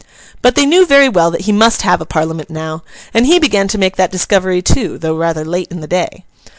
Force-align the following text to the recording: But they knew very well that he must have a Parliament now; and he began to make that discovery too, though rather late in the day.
But 0.41 0.55
they 0.55 0.65
knew 0.65 0.83
very 0.87 1.09
well 1.09 1.29
that 1.29 1.41
he 1.41 1.51
must 1.51 1.83
have 1.83 2.01
a 2.01 2.07
Parliament 2.07 2.49
now; 2.49 2.81
and 3.13 3.27
he 3.27 3.37
began 3.37 3.67
to 3.67 3.77
make 3.77 3.97
that 3.97 4.11
discovery 4.11 4.59
too, 4.63 4.97
though 4.97 5.15
rather 5.15 5.45
late 5.45 5.67
in 5.69 5.81
the 5.81 5.85
day. 5.85 6.23